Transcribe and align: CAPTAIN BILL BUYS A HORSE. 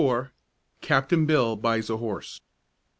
CAPTAIN 0.81 1.27
BILL 1.27 1.57
BUYS 1.57 1.87
A 1.91 1.97
HORSE. 1.97 2.41